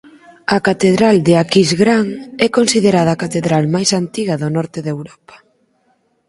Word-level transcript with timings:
A 0.55 0.57
Catedral 0.67 1.15
de 1.27 1.33
Aquisgrán 1.43 2.07
é 2.45 2.47
considerada 2.57 3.09
a 3.13 3.19
catedral 3.23 3.63
máis 3.75 3.89
antiga 4.01 4.39
do 4.41 4.49
norte 4.55 4.79
de 4.85 4.89
Europa. 4.97 5.35